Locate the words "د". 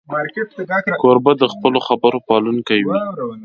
1.41-1.43